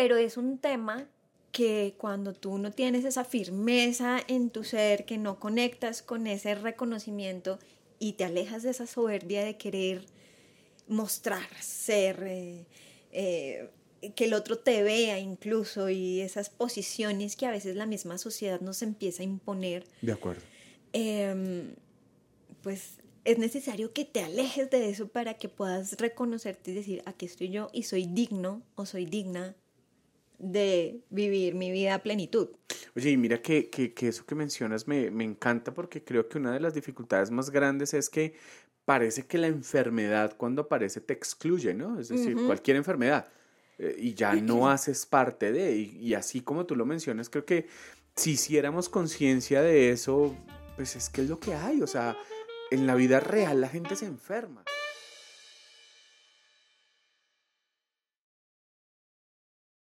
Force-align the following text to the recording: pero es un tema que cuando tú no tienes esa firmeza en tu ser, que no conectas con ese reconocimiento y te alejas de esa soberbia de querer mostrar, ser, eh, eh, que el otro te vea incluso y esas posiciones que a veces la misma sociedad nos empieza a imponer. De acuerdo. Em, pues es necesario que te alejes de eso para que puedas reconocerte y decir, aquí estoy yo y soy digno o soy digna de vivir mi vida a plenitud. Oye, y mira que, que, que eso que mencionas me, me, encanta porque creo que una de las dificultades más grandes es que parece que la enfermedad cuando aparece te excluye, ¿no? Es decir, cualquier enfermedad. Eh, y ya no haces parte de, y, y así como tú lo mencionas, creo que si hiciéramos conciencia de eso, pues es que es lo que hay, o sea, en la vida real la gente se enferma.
pero 0.00 0.16
es 0.16 0.38
un 0.38 0.56
tema 0.56 1.06
que 1.52 1.94
cuando 1.98 2.32
tú 2.32 2.56
no 2.56 2.72
tienes 2.72 3.04
esa 3.04 3.22
firmeza 3.22 4.18
en 4.28 4.48
tu 4.48 4.64
ser, 4.64 5.04
que 5.04 5.18
no 5.18 5.38
conectas 5.38 6.00
con 6.00 6.26
ese 6.26 6.54
reconocimiento 6.54 7.58
y 7.98 8.14
te 8.14 8.24
alejas 8.24 8.62
de 8.62 8.70
esa 8.70 8.86
soberbia 8.86 9.44
de 9.44 9.58
querer 9.58 10.06
mostrar, 10.88 11.46
ser, 11.60 12.24
eh, 12.26 12.64
eh, 13.12 13.68
que 14.16 14.24
el 14.24 14.32
otro 14.32 14.56
te 14.56 14.82
vea 14.82 15.18
incluso 15.18 15.90
y 15.90 16.22
esas 16.22 16.48
posiciones 16.48 17.36
que 17.36 17.44
a 17.44 17.50
veces 17.50 17.76
la 17.76 17.84
misma 17.84 18.16
sociedad 18.16 18.62
nos 18.62 18.80
empieza 18.80 19.22
a 19.22 19.26
imponer. 19.26 19.84
De 20.00 20.12
acuerdo. 20.12 20.40
Em, 20.94 21.74
pues 22.62 22.94
es 23.26 23.36
necesario 23.36 23.92
que 23.92 24.06
te 24.06 24.22
alejes 24.22 24.70
de 24.70 24.88
eso 24.88 25.08
para 25.08 25.34
que 25.34 25.50
puedas 25.50 25.98
reconocerte 25.98 26.70
y 26.70 26.74
decir, 26.74 27.02
aquí 27.04 27.26
estoy 27.26 27.50
yo 27.50 27.68
y 27.74 27.82
soy 27.82 28.06
digno 28.06 28.62
o 28.76 28.86
soy 28.86 29.04
digna 29.04 29.54
de 30.40 31.04
vivir 31.10 31.54
mi 31.54 31.70
vida 31.70 31.94
a 31.94 32.02
plenitud. 32.02 32.48
Oye, 32.96 33.10
y 33.10 33.16
mira 33.16 33.40
que, 33.40 33.68
que, 33.68 33.92
que 33.92 34.08
eso 34.08 34.24
que 34.24 34.34
mencionas 34.34 34.88
me, 34.88 35.10
me, 35.10 35.24
encanta 35.24 35.72
porque 35.72 36.02
creo 36.02 36.28
que 36.28 36.38
una 36.38 36.52
de 36.52 36.60
las 36.60 36.74
dificultades 36.74 37.30
más 37.30 37.50
grandes 37.50 37.94
es 37.94 38.08
que 38.08 38.34
parece 38.84 39.26
que 39.26 39.38
la 39.38 39.46
enfermedad 39.46 40.36
cuando 40.36 40.62
aparece 40.62 41.00
te 41.00 41.12
excluye, 41.12 41.74
¿no? 41.74 42.00
Es 42.00 42.08
decir, 42.08 42.36
cualquier 42.46 42.76
enfermedad. 42.76 43.28
Eh, 43.78 43.94
y 43.98 44.14
ya 44.14 44.34
no 44.34 44.68
haces 44.68 45.06
parte 45.06 45.52
de, 45.52 45.76
y, 45.76 45.98
y 45.98 46.14
así 46.14 46.40
como 46.40 46.66
tú 46.66 46.74
lo 46.74 46.86
mencionas, 46.86 47.28
creo 47.28 47.44
que 47.44 47.68
si 48.16 48.32
hiciéramos 48.32 48.88
conciencia 48.88 49.62
de 49.62 49.90
eso, 49.90 50.36
pues 50.76 50.96
es 50.96 51.08
que 51.10 51.22
es 51.22 51.28
lo 51.28 51.38
que 51.38 51.54
hay, 51.54 51.82
o 51.82 51.86
sea, 51.86 52.16
en 52.70 52.86
la 52.86 52.94
vida 52.94 53.20
real 53.20 53.60
la 53.60 53.68
gente 53.68 53.96
se 53.96 54.06
enferma. 54.06 54.64